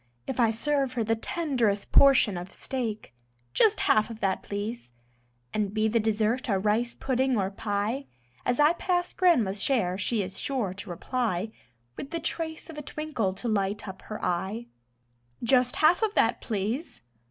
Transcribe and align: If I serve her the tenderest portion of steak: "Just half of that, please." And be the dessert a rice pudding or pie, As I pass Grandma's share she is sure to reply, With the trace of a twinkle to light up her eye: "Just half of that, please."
If 0.25 0.39
I 0.39 0.49
serve 0.49 0.93
her 0.93 1.03
the 1.03 1.15
tenderest 1.15 1.91
portion 1.91 2.35
of 2.35 2.51
steak: 2.51 3.13
"Just 3.53 3.81
half 3.81 4.09
of 4.09 4.19
that, 4.19 4.41
please." 4.41 4.93
And 5.53 5.75
be 5.75 5.87
the 5.87 5.99
dessert 5.99 6.49
a 6.49 6.57
rice 6.57 6.95
pudding 6.95 7.37
or 7.37 7.51
pie, 7.51 8.07
As 8.43 8.59
I 8.59 8.73
pass 8.73 9.13
Grandma's 9.13 9.61
share 9.61 9.99
she 9.99 10.23
is 10.23 10.39
sure 10.39 10.73
to 10.73 10.89
reply, 10.89 11.51
With 11.97 12.09
the 12.09 12.19
trace 12.19 12.67
of 12.67 12.79
a 12.79 12.81
twinkle 12.81 13.31
to 13.33 13.47
light 13.47 13.87
up 13.87 14.01
her 14.01 14.19
eye: 14.25 14.65
"Just 15.43 15.75
half 15.75 16.01
of 16.01 16.15
that, 16.15 16.41
please." 16.41 17.03